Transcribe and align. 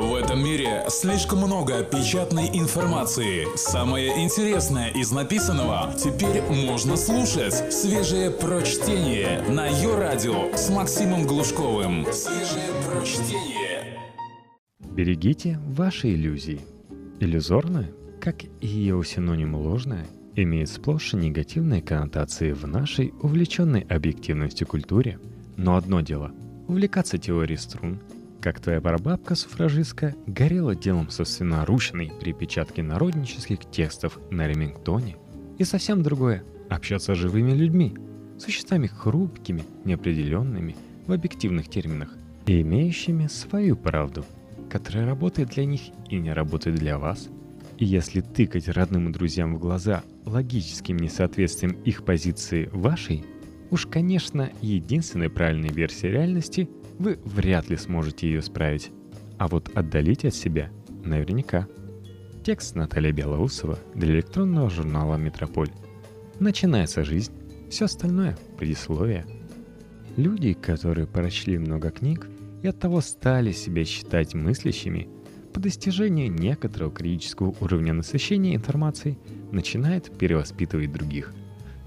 В 0.00 0.14
этом 0.14 0.42
мире 0.42 0.84
слишком 0.88 1.40
много 1.40 1.84
печатной 1.84 2.48
информации. 2.54 3.46
Самое 3.54 4.24
интересное 4.24 4.88
из 4.88 5.12
написанного 5.12 5.92
теперь 5.94 6.40
можно 6.40 6.96
слушать. 6.96 7.70
Свежее 7.70 8.30
прочтение 8.30 9.42
на 9.50 9.66
ее 9.66 9.98
радио 9.98 10.56
с 10.56 10.70
Максимом 10.70 11.26
Глушковым. 11.26 12.06
Свежее 12.12 12.70
прочтение. 12.88 13.98
Берегите 14.78 15.60
ваши 15.66 16.14
иллюзии. 16.14 16.62
Иллюзорное, 17.20 17.92
как 18.22 18.44
и 18.44 18.66
ее 18.66 19.02
синоним 19.04 19.54
ложное, 19.54 20.06
имеет 20.34 20.70
сплошь 20.70 21.12
негативные 21.12 21.82
коннотации 21.82 22.52
в 22.52 22.66
нашей 22.66 23.12
увлеченной 23.20 23.82
объективностью 23.82 24.66
культуре. 24.66 25.18
Но 25.58 25.76
одно 25.76 26.00
дело– 26.00 26.32
увлекаться 26.68 27.18
теорией 27.18 27.58
струн– 27.58 28.00
как 28.40 28.60
твоя 28.60 28.80
прабабка-суфражистка 28.80 30.14
горела 30.26 30.74
делом 30.74 31.10
собственноручной 31.10 32.10
перепечатки 32.20 32.80
народнических 32.80 33.58
текстов 33.70 34.18
на 34.30 34.48
Ремингтоне. 34.48 35.16
И 35.58 35.64
совсем 35.64 36.02
другое– 36.02 36.42
общаться 36.70 37.14
с 37.14 37.18
живыми 37.18 37.52
людьми, 37.52 37.94
существами 38.38 38.86
хрупкими, 38.86 39.64
неопределенными 39.84 40.76
в 41.06 41.12
объективных 41.12 41.68
терминах 41.68 42.14
и 42.46 42.62
имеющими 42.62 43.26
свою 43.26 43.76
правду, 43.76 44.24
которая 44.70 45.06
работает 45.06 45.50
для 45.50 45.66
них 45.66 45.82
и 46.08 46.16
не 46.16 46.32
работает 46.32 46.76
для 46.78 46.98
вас. 46.98 47.28
И 47.76 47.84
если 47.84 48.20
тыкать 48.20 48.68
родным 48.68 49.08
и 49.08 49.12
друзьям 49.12 49.54
в 49.54 49.58
глаза 49.58 50.02
логическим 50.24 50.96
несоответствием 50.96 51.72
их 51.84 52.04
позиции 52.04 52.68
вашей, 52.72 53.24
уж, 53.70 53.86
конечно, 53.86 54.50
единственной 54.62 55.28
правильной 55.28 55.70
версией 55.70 56.12
реальности– 56.12 56.68
вы 57.00 57.18
вряд 57.24 57.70
ли 57.70 57.76
сможете 57.76 58.28
ее 58.28 58.42
справить. 58.42 58.90
А 59.38 59.48
вот 59.48 59.70
отдалить 59.74 60.26
от 60.26 60.34
себя 60.34 60.70
наверняка. 61.02 61.66
Текст 62.44 62.76
Наталья 62.76 63.10
Белоусова 63.10 63.78
для 63.94 64.14
электронного 64.14 64.68
журнала 64.68 65.16
«Метрополь». 65.16 65.70
Начинается 66.38 67.02
жизнь, 67.02 67.32
все 67.70 67.86
остальное– 67.86 68.38
предисловие. 68.58 69.26
Люди, 70.16 70.52
которые 70.52 71.06
прочли 71.06 71.56
много 71.56 71.90
книг 71.90 72.28
и 72.62 72.68
оттого 72.68 73.00
стали 73.00 73.52
себя 73.52 73.84
считать 73.86 74.34
мыслящими, 74.34 75.08
по 75.54 75.60
достижению 75.60 76.30
некоторого 76.30 76.92
критического 76.92 77.54
уровня 77.60 77.94
насыщения 77.94 78.54
информацией 78.54 79.18
начинают 79.52 80.16
перевоспитывать 80.18 80.92
других. 80.92 81.32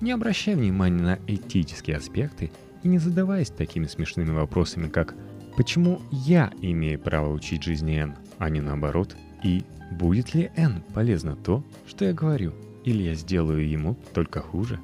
Не 0.01 0.11
обращая 0.11 0.55
внимания 0.55 1.01
на 1.01 1.19
этические 1.27 1.97
аспекты 1.97 2.51
и 2.83 2.87
не 2.87 2.99
задаваясь 2.99 3.49
такими 3.49 3.87
смешными 3.87 4.31
вопросами, 4.31 4.87
как 4.87 5.15
«Почему 5.55 6.01
я 6.11 6.51
имею 6.61 6.99
право 6.99 7.31
учить 7.31 7.63
жизни 7.63 7.97
Н, 7.97 8.15
а 8.37 8.49
не 8.49 8.61
наоборот?» 8.61 9.15
и 9.43 9.63
«Будет 9.91 10.33
ли 10.33 10.51
Н 10.55 10.83
полезно 10.93 11.35
то, 11.35 11.63
что 11.85 12.05
я 12.05 12.13
говорю, 12.13 12.53
или 12.83 13.03
я 13.03 13.13
сделаю 13.13 13.67
ему 13.67 13.97
только 14.13 14.41
хуже?» 14.41 14.79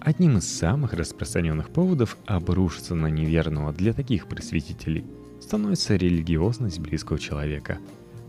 Одним 0.00 0.38
из 0.38 0.48
самых 0.48 0.92
распространенных 0.94 1.70
поводов 1.70 2.16
обрушиться 2.26 2.94
на 2.94 3.06
неверного 3.06 3.72
для 3.72 3.92
таких 3.92 4.26
просветителей 4.26 5.04
становится 5.40 5.96
религиозность 5.96 6.80
близкого 6.80 7.18
человека. 7.18 7.78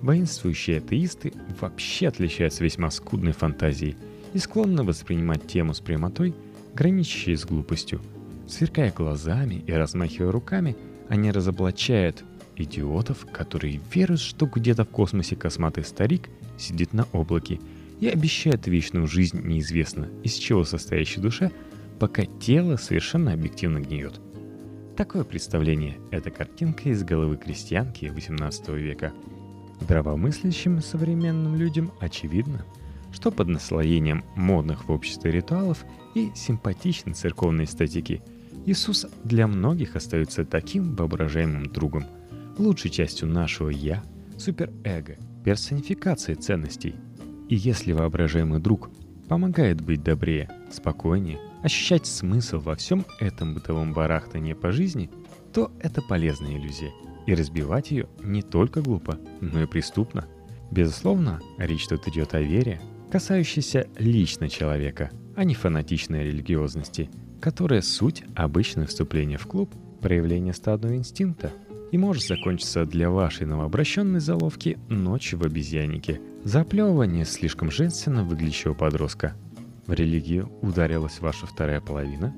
Воинствующие 0.01 0.77
атеисты 0.77 1.33
вообще 1.59 2.09
отличаются 2.09 2.63
весьма 2.63 2.91
скудной 2.91 3.31
фантазией 3.31 3.95
и 4.33 4.37
склонны 4.37 4.83
воспринимать 4.83 5.47
тему 5.47 5.73
с 5.73 5.79
прямотой, 5.79 6.35
граничащей 6.73 7.35
с 7.35 7.45
глупостью– 7.45 8.01
Сверкая 8.53 8.91
глазами 8.91 9.63
и 9.65 9.71
размахивая 9.71 10.31
руками, 10.31 10.77
они 11.09 11.31
разоблачают 11.31 12.23
идиотов, 12.55 13.25
которые 13.31 13.81
верят, 13.91 14.19
что 14.19 14.45
где-то 14.45 14.85
в 14.85 14.89
космосе 14.89 15.35
косматый 15.35 15.83
старик 15.83 16.29
сидит 16.55 16.93
на 16.93 17.07
облаке 17.13 17.59
и 17.99 18.07
обещает 18.07 18.67
вечную 18.67 19.07
жизнь 19.07 19.41
неизвестно 19.43 20.07
из 20.21 20.35
чего 20.35 20.65
состоящей 20.65 21.19
душе, 21.19 21.49
пока 21.99 22.25
тело 22.25 22.75
совершенно 22.75 23.33
объективно 23.33 23.79
гниет. 23.79 24.21
Такое 24.95 25.23
представление– 25.23 25.97
это 26.11 26.29
картинка 26.29 26.89
из 26.89 27.03
головы 27.03 27.37
крестьянки 27.37 28.05
XVIII 28.05 28.77
века. 28.77 29.13
Здравомыслящим 29.81 30.79
современным 30.79 31.55
людям 31.55 31.91
очевидно, 31.99 32.63
что 33.11 33.31
под 33.31 33.47
наслоением 33.47 34.23
модных 34.35 34.87
в 34.87 34.91
обществе 34.91 35.31
ритуалов 35.31 35.83
и 36.13 36.29
симпатичной 36.35 37.13
церковной 37.13 37.63
эстетики– 37.63 38.21
Иисус 38.65 39.05
для 39.25 39.47
многих 39.47 39.97
остается 39.97 40.45
таким 40.45 40.95
воображаемым 40.95 41.65
другом, 41.65 42.05
лучшей 42.57 42.91
частью 42.91 43.27
нашего 43.27 43.69
«я», 43.69 44.03
суперэго, 44.37 45.17
персонификацией 45.43 46.39
ценностей. 46.39 46.95
И 47.49 47.55
если 47.55 47.91
воображаемый 47.91 48.61
друг 48.61 48.89
помогает 49.27 49.81
быть 49.81 50.01
добрее, 50.01 50.49
спокойнее, 50.71 51.39
ощущать 51.61 52.05
смысл 52.05 52.59
во 52.59 52.75
всем 52.75 53.05
этом 53.19 53.53
бытовом 53.53 53.93
барахтании 53.93 54.53
по 54.53 54.71
жизни, 54.71 55.09
то 55.51 55.71
это 55.81 56.01
полезная 56.01 56.55
иллюзия. 56.57 56.91
И 57.25 57.35
разбивать 57.35 57.91
ее 57.91 58.07
не 58.21 58.41
только 58.41 58.81
глупо, 58.81 59.19
но 59.41 59.61
и 59.61 59.65
преступно. 59.65 60.25
Безусловно, 60.71 61.41
речь 61.57 61.87
тут 61.87 62.07
идет 62.07 62.33
о 62.33 62.41
вере, 62.41 62.81
касающейся 63.11 63.87
лично 63.97 64.47
человека, 64.47 65.11
а 65.35 65.43
не 65.43 65.53
фанатичной 65.53 66.23
религиозности– 66.23 67.09
которая 67.43 67.81
суть 67.81 68.23
обычное 68.35 68.87
вступление 68.87 69.37
в 69.37 69.47
клуб, 69.47 69.69
проявление 69.99 70.53
стадного 70.53 70.95
инстинкта 70.95 71.51
и 71.91 71.97
может 71.97 72.23
закончиться 72.23 72.85
для 72.85 73.09
вашей 73.09 73.45
новообращенной 73.45 74.21
заловки 74.21 74.79
ночью 74.87 75.39
в 75.39 75.43
обезьяннике, 75.43 76.21
заплевывание 76.45 77.25
слишком 77.25 77.69
женственно 77.69 78.23
выглядящего 78.23 78.73
подростка. 78.73 79.35
В 79.87 79.91
религию 79.91 80.53
ударилась 80.61 81.19
ваша 81.19 81.45
вторая 81.45 81.81
половина? 81.81 82.33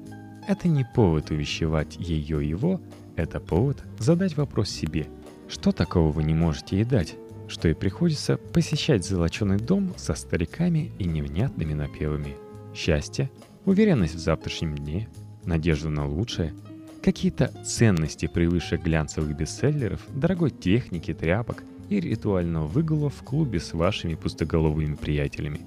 Это 0.47 0.67
не 0.67 0.83
повод 0.95 1.29
увещевать 1.29 1.97
ее 1.97 2.43
его, 2.43 2.81
это 3.15 3.39
повод 3.39 3.83
задать 3.99 4.35
вопрос 4.35 4.71
себе. 4.71 5.05
Что 5.47 5.71
такого 5.71 6.11
вы 6.11 6.23
не 6.23 6.33
можете 6.33 6.77
ей 6.77 6.83
дать, 6.83 7.15
что 7.47 7.67
и 7.67 7.75
приходится 7.75 8.37
посещать 8.37 9.05
золоченый 9.05 9.59
дом 9.59 9.93
со 9.97 10.15
стариками 10.15 10.91
и 10.97 11.05
невнятными 11.05 11.75
напевами? 11.75 12.35
Счастье, 12.73 13.29
Уверенность 13.65 14.13
в 14.13 14.19
завтрашнем 14.19 14.75
дне, 14.75 15.07
надежда 15.43 15.89
на 15.89 16.07
лучшее, 16.07 16.53
какие-то 17.01 17.51
ценности 17.65 18.27
превыше 18.27 18.77
глянцевых 18.77 19.35
бестселлеров, 19.35 20.01
дорогой 20.13 20.51
техники, 20.51 21.15
тряпок 21.15 21.63
и 21.89 21.99
ритуального 21.99 22.67
выгула 22.67 23.09
в 23.09 23.23
клубе 23.23 23.59
с 23.59 23.73
вашими 23.73 24.13
пустоголовыми 24.13 24.93
приятелями. 24.93 25.61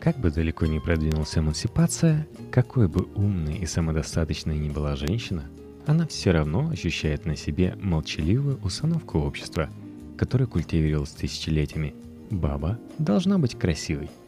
Как 0.00 0.18
бы 0.18 0.30
далеко 0.30 0.66
ни 0.66 0.78
продвинулась 0.78 1.36
эмансипация, 1.38 2.26
какой 2.50 2.88
бы 2.88 3.06
умной 3.14 3.56
и 3.56 3.64
самодостаточной 3.64 4.58
ни 4.58 4.68
была 4.68 4.96
женщина, 4.96 5.44
она 5.86 6.06
все 6.06 6.30
равно 6.32 6.68
ощущает 6.68 7.24
на 7.24 7.36
себе 7.36 7.74
молчаливую 7.80 8.60
установку 8.62 9.18
общества, 9.18 9.70
которая 10.18 10.46
культивировалась 10.46 11.10
тысячелетиями. 11.10 11.94
Баба 12.30 12.78
должна 12.98 13.38
быть 13.38 13.58
красивой– 13.58 14.10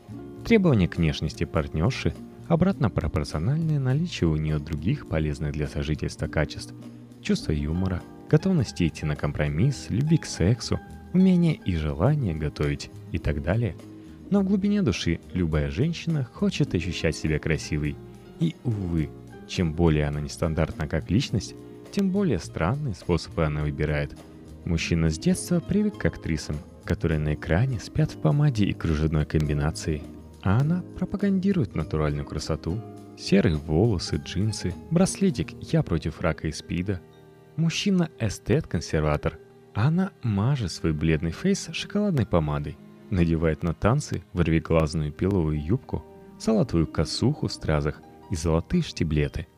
Требования 0.46 0.86
к 0.86 0.96
внешности 0.96 1.42
партнерши 1.42 2.14
обратно 2.46 2.88
пропорциональны 2.88 3.80
наличию 3.80 4.30
у 4.30 4.36
нее 4.36 4.60
других 4.60 5.08
полезных 5.08 5.50
для 5.50 5.66
сожительства 5.66 6.28
качеств. 6.28 6.72
Чувство 7.20 7.50
юмора, 7.50 8.00
готовность 8.30 8.80
идти 8.80 9.04
на 9.04 9.16
компромисс, 9.16 9.86
любви 9.88 10.18
к 10.18 10.24
сексу, 10.24 10.78
умение 11.12 11.54
и 11.54 11.74
желание 11.74 12.32
готовить 12.32 12.90
и 13.10 13.18
так 13.18 13.42
далее. 13.42 13.74
Но 14.30 14.40
в 14.40 14.44
глубине 14.44 14.82
души 14.82 15.18
любая 15.32 15.68
женщина 15.68 16.22
хочет 16.32 16.76
ощущать 16.76 17.16
себя 17.16 17.40
красивой. 17.40 17.96
И, 18.38 18.54
увы, 18.62 19.10
чем 19.48 19.72
более 19.72 20.06
она 20.06 20.20
нестандартна 20.20 20.86
как 20.86 21.10
личность, 21.10 21.56
тем 21.90 22.10
более 22.10 22.38
странные 22.38 22.94
способы 22.94 23.44
она 23.44 23.62
выбирает. 23.62 24.16
Мужчина 24.64 25.10
с 25.10 25.18
детства 25.18 25.58
привык 25.58 25.98
к 25.98 26.04
актрисам, 26.06 26.54
которые 26.84 27.18
на 27.18 27.34
экране 27.34 27.80
спят 27.80 28.12
в 28.12 28.18
помаде 28.18 28.65
и 28.65 28.72
кружевной 28.72 29.26
комбинации– 29.26 30.04
а 30.47 30.60
она 30.60 30.84
пропагандирует 30.97 31.75
натуральную 31.75 32.25
красоту. 32.25 32.81
Серые 33.19 33.57
волосы, 33.57 34.22
джинсы, 34.25 34.72
браслетик 34.93 35.48
«Я 35.60 35.83
против 35.83 36.21
рака 36.21 36.47
и 36.47 36.53
спида». 36.53 37.01
Мужчина 37.57 38.10
эстет-консерватор, 38.21 39.41
а 39.75 39.89
она 39.89 40.13
мажет 40.22 40.71
свой 40.71 40.93
бледный 40.93 41.33
фейс 41.33 41.69
шоколадной 41.72 42.27
помадой. 42.27 42.78
Надевает 43.10 43.65
на 43.65 43.75
танцы 43.75 44.22
вырвиглазную 44.34 45.10
пиловую 45.10 45.60
юбку, 45.60 46.04
золотую 46.39 46.87
косуху 46.87 47.48
в 47.48 47.53
стразах 47.53 48.01
и 48.31 48.37
золотые 48.37 48.84
штиблеты. 48.84 49.48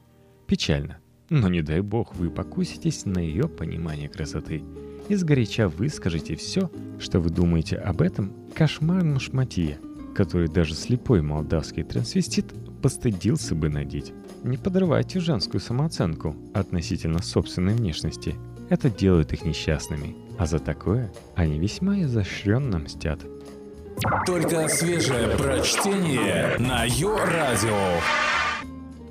Печально, 0.47 0.99
но 1.29 1.49
не 1.49 1.61
дай 1.61 1.83
бог 1.83 2.15
вы 2.15 2.31
покуситесь 2.31 3.05
на 3.05 3.19
ее 3.19 3.47
понимание 3.47 4.09
красоты 4.09 4.63
и 5.09 5.15
сгоряча 5.17 5.69
выскажете 5.69 6.35
все, 6.37 6.71
что 6.99 7.21
вы 7.21 7.29
думаете 7.29 7.77
об 7.77 8.01
этом 8.01 8.33
кошмарном 8.55 9.21
шматье– 9.21 9.79
который 10.19 10.49
даже 10.49 10.75
слепой 10.75 11.23
молдавский 11.23 11.85
трансвестит 11.85 12.53
постыдился 12.83 13.55
бы 13.55 13.69
надеть. 13.69 14.13
Не 14.43 14.57
подрывайте 14.57 15.21
женскую 15.21 15.61
самооценку 15.61 16.35
относительно 16.55 17.23
собственной 17.23 17.75
внешности. 17.75 18.35
Это 18.69 18.91
делает 18.91 19.33
их 19.33 19.45
несчастными, 19.45 20.17
а 20.37 20.47
за 20.47 20.59
такое 20.59 21.13
они 21.37 21.61
весьма 21.61 22.03
изощренно 22.03 22.81
мстят. 22.81 23.21
Только 24.27 24.67
свежее 24.67 25.37
прочтение 25.37 26.57
на 26.59 26.85
Йо-Радио. 26.85 28.01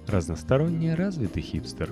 Разносторонне 0.08 0.94
развитый 0.94 1.42
хипстер. 1.42 1.90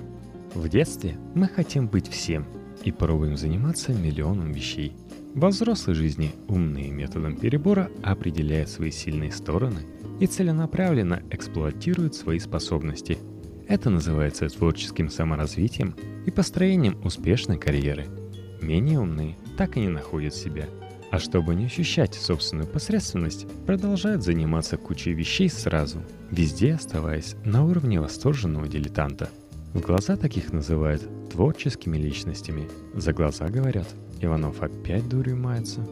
В 0.52 0.68
детстве 0.68 1.16
мы 1.34 1.48
хотим 1.48 1.88
быть 1.88 2.10
всем 2.10 2.46
и 2.84 2.92
пробуем 2.92 3.38
заниматься 3.38 3.94
миллионом 3.94 4.52
вещей. 4.52 4.94
Во 5.36 5.48
взрослой 5.48 5.94
жизни 5.94 6.34
умные 6.48 6.90
методом 6.90 7.36
перебора 7.36 7.90
определяют 8.02 8.70
свои 8.70 8.90
сильные 8.90 9.30
стороны 9.30 9.80
и 10.18 10.26
целенаправленно 10.26 11.22
эксплуатируют 11.30 12.14
свои 12.14 12.38
способности. 12.38 13.18
Это 13.68 13.90
называется 13.90 14.48
творческим 14.48 15.10
саморазвитием 15.10 15.94
и 16.24 16.30
построением 16.30 16.98
успешной 17.04 17.58
карьеры. 17.58 18.06
Менее 18.62 18.98
умные 18.98 19.36
так 19.58 19.76
и 19.76 19.80
не 19.80 19.88
находят 19.88 20.34
себя– 20.34 20.64
а 21.10 21.18
чтобы 21.18 21.54
не 21.54 21.66
ощущать 21.66 22.14
собственную 22.14 22.66
посредственность, 22.66 23.46
продолжают 23.64 24.24
заниматься 24.24 24.76
кучей 24.76 25.12
вещей 25.12 25.48
сразу, 25.48 26.02
везде 26.30 26.74
оставаясь 26.74 27.36
на 27.44 27.64
уровне 27.64 28.00
восторженного 28.00 28.66
дилетанта. 28.68 29.30
В 29.72 29.80
глаза 29.80 30.16
таких 30.16 30.52
называют 30.52 31.06
творческими 31.30 31.96
личностями. 31.96 32.68
За 32.94 33.12
глаза 33.12 33.48
говорят, 33.48 33.86
Иванов 34.20 34.62
опять 34.62 35.08
дурью 35.08 35.36
мается. 35.36 35.86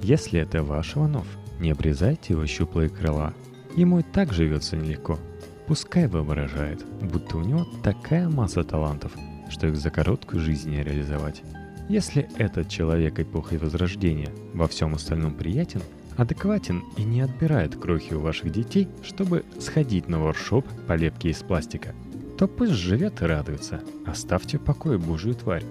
Если 0.00 0.40
это 0.40 0.62
ваш 0.62 0.96
Иванов, 0.96 1.26
не 1.60 1.70
обрезайте 1.70 2.34
его 2.34 2.46
щуплые 2.46 2.88
крыла. 2.88 3.32
Ему 3.76 4.00
и 4.00 4.02
так 4.02 4.32
живется 4.32 4.76
нелегко. 4.76 5.18
Пускай 5.66 6.06
воображает, 6.06 6.84
будто 7.00 7.38
у 7.38 7.40
него 7.40 7.66
такая 7.82 8.28
масса 8.28 8.64
талантов, 8.64 9.12
что 9.48 9.66
их 9.66 9.76
за 9.76 9.90
короткую 9.90 10.40
жизнь 10.40 10.70
не 10.70 10.82
реализовать. 10.82 11.42
Если 11.88 12.28
этот 12.38 12.68
человек 12.68 13.18
эпохи 13.18 13.56
Возрождения 13.56 14.30
во 14.52 14.68
всем 14.68 14.94
остальном 14.94 15.34
приятен, 15.34 15.80
адекватен 16.16 16.82
и 16.96 17.02
не 17.02 17.20
отбирает 17.20 17.76
крохи 17.76 18.14
у 18.14 18.20
ваших 18.20 18.52
детей, 18.52 18.88
чтобы 19.02 19.44
сходить 19.58 20.08
на 20.08 20.20
воршоп 20.20 20.66
по 20.86 20.94
лепке 20.94 21.30
из 21.30 21.42
пластика, 21.42 21.94
то 22.38 22.46
пусть 22.46 22.72
живет 22.72 23.22
и 23.22 23.26
радуется. 23.26 23.80
Оставьте 24.06 24.58
в 24.58 24.62
покое 24.62 24.98
Божию 24.98 25.34
тварь. 25.34 25.64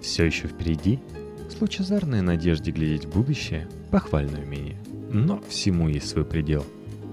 Все 0.00 0.24
еще 0.24 0.48
впереди. 0.48 0.98
С 1.48 1.60
лучезарной 1.60 2.20
надеждой 2.20 2.72
глядеть 2.72 3.06
в 3.06 3.14
будущее– 3.14 3.68
похвальное 3.90 4.44
умение. 4.44 4.76
Но 5.10 5.40
всему 5.48 5.88
есть 5.88 6.08
свой 6.08 6.24
предел. 6.24 6.64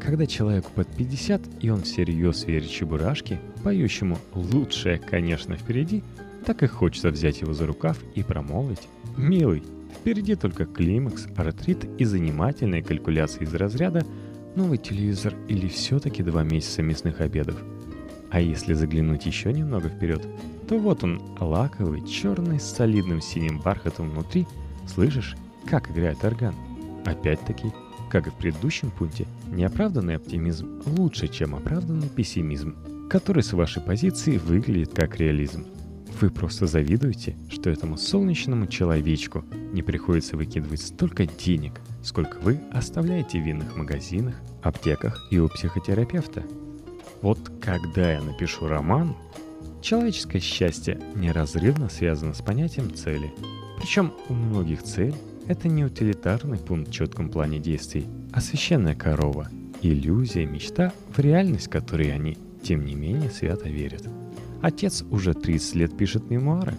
Когда 0.02 0.26
человеку 0.28 0.72
под 0.76 0.88
50, 0.96 1.42
и 1.62 1.70
он 1.70 1.84
всерьез 1.84 2.46
верит 2.46 2.70
чебурашке, 2.70 3.40
поющему 3.64 4.18
«лучшее, 4.34 5.00
конечно, 5.00 5.56
впереди», 5.56 6.04
так 6.46 6.62
и 6.62 6.68
хочется 6.68 7.10
взять 7.10 7.42
его 7.42 7.54
за 7.54 7.66
рукав 7.66 7.98
и 8.14 8.22
промолвить. 8.22 8.88
«Милый, 9.18 9.64
впереди 10.00 10.36
только 10.36 10.66
климакс, 10.66 11.28
артрит 11.36 11.86
и 11.98 12.06
занимательные 12.06 12.84
калькуляции 12.84 13.44
из 13.44 13.54
разряда 13.56 14.06
новый 14.56 14.78
телевизор 14.78 15.34
или 15.48 15.68
все-таки 15.68 16.24
два 16.24 16.44
месяца 16.44 16.82
мясных 16.82 17.22
обедов. 17.22 17.56
А 18.30 18.40
если 18.40 18.74
заглянуть 18.74 19.26
еще 19.26 19.52
немного 19.54 19.90
вперед, 19.90 20.22
то 20.68 20.78
вот 20.78 21.04
он, 21.04 21.22
лаковый, 21.40 22.06
черный, 22.08 22.60
с 22.60 22.64
солидным 22.64 23.22
синим 23.22 23.60
бархатом 23.60 24.10
внутри. 24.10 24.48
Слышишь, 24.88 25.36
как 25.66 25.92
играет 25.92 26.24
орган? 26.24 26.56
Опять-таки, 27.06 27.72
как 28.10 28.28
и 28.28 28.30
в 28.30 28.36
предыдущем 28.36 28.92
пункте, 28.92 29.28
неоправданный 29.52 30.16
оптимизм 30.16 30.82
лучше, 30.86 31.28
чем 31.28 31.56
оправданный 31.56 32.10
пессимизм, 32.10 32.76
который 33.10 33.44
с 33.44 33.54
вашей 33.54 33.82
позиции 33.82 34.38
выглядит 34.38 34.94
как 34.94 35.18
реализм. 35.18 35.66
Вы 36.22 36.30
просто 36.30 36.66
завидуете, 36.66 37.36
что 37.50 37.70
этому 37.70 37.98
солнечному 37.98 38.68
человечку 38.68 39.44
не 39.74 39.82
приходится 39.82 40.38
выкидывать 40.38 40.82
столько 40.82 41.26
денег, 41.26 41.74
сколько 42.04 42.38
вы 42.40 42.60
оставляете 42.72 43.40
в 43.40 43.46
винных 43.46 43.76
магазинах, 43.76 44.36
аптеках 44.64 45.28
и 45.30 45.40
у 45.40 45.50
психотерапевта. 45.50 46.44
Вот 47.22 47.40
когда 47.60 48.14
я 48.14 48.22
напишу 48.22 48.68
роман, 48.68 49.16
человеческое 49.86 50.40
счастье 50.40 51.00
неразрывно 51.16 51.90
связано 51.90 52.34
с 52.34 52.42
понятием 52.42 52.94
цели. 52.94 53.32
Причем 53.78 54.14
у 54.30 54.34
многих 54.34 54.82
цель– 54.82 55.14
это 55.48 55.68
не 55.68 55.86
утилитарный 55.86 56.58
пункт 56.58 56.90
в 56.90 56.92
четком 56.92 57.30
плане 57.30 57.60
действий, 57.60 58.08
а 58.34 58.42
священная 58.42 58.96
корова, 58.96 59.48
иллюзия, 59.84 60.48
мечта 60.48 60.92
в 61.16 61.20
реальность, 61.20 61.68
которой 61.68 62.12
они, 62.12 62.36
тем 62.64 62.84
не 62.84 62.96
менее, 62.96 63.30
свято 63.30 63.70
верят. 63.70 64.10
Отец 64.64 65.04
уже 65.12 65.36
30 65.36 65.76
лет 65.76 65.96
пишет 65.96 66.32
мемуары. 66.32 66.74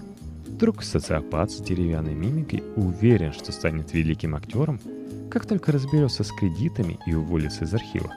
Друг 0.49 0.83
социопат 0.83 1.53
с 1.53 1.61
деревянной 1.61 2.15
мимикой 2.15 2.65
уверен, 2.75 3.33
что 3.33 3.53
станет 3.53 3.93
великим 3.93 4.35
актером, 4.35 4.81
как 5.31 5.47
только 5.47 5.71
разберется 5.71 6.25
с 6.25 6.33
кредитами 6.33 6.99
и 7.07 7.15
уволится 7.15 7.67
из 7.67 7.75
архива. 7.75 8.13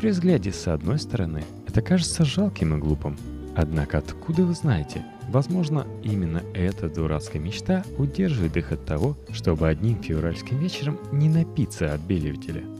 При 0.00 0.10
взгляде 0.10 0.52
с 0.52 0.68
одной 0.68 1.00
стороны, 1.00 1.42
это 1.66 1.82
кажется 1.82 2.24
жалким 2.24 2.76
и 2.76 2.78
глупым. 2.78 3.16
Однако 3.54 3.98
откуда 3.98 4.44
вы 4.44 4.54
знаете? 4.54 5.04
Возможно, 5.28 5.86
именно 6.02 6.42
эта 6.54 6.88
дурацкая 6.88 7.40
мечта 7.40 7.84
удерживает 7.98 8.56
их 8.56 8.72
от 8.72 8.84
того, 8.84 9.16
чтобы 9.30 9.68
одним 9.68 10.02
февральским 10.02 10.58
вечером 10.58 10.98
не 11.12 11.28
напиться 11.28 11.92
от 11.92 12.00
белевителя– 12.00 12.62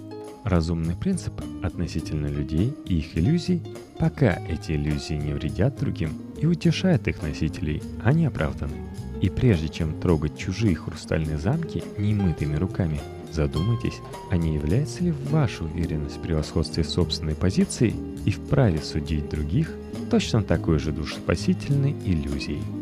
Разумный 0.44 0.96
принцип 0.96 1.34
относительно 1.62 2.26
людей 2.26 2.74
и 2.86 2.96
их 2.96 3.16
иллюзий, 3.16 3.62
пока 3.98 4.40
эти 4.48 4.72
иллюзии 4.72 5.14
не 5.14 5.34
вредят 5.34 5.78
другим 5.78 6.20
и 6.36 6.46
утешают 6.46 7.06
их 7.06 7.22
носителей, 7.22 7.80
они 8.02 8.26
оправданы. 8.26 8.74
И 9.20 9.30
прежде 9.30 9.68
чем 9.68 10.00
трогать 10.00 10.36
чужие 10.36 10.74
хрустальные 10.74 11.38
замки 11.38 11.84
немытыми 11.96 12.56
руками, 12.56 13.00
задумайтесь, 13.32 14.00
а 14.30 14.36
не 14.36 14.54
является 14.54 15.04
ли 15.04 15.12
ваша 15.30 15.64
уверенность 15.64 16.16
в 16.16 16.22
превосходстве 16.22 16.84
собственной 16.84 17.34
позиции 17.34 17.94
и 18.24 18.30
в 18.30 18.40
праве 18.40 18.78
судить 18.78 19.28
других 19.28 19.72
точно 20.10 20.42
такой 20.42 20.78
же 20.78 20.92
душеспасительной 20.92 21.92
иллюзией. 22.04 22.81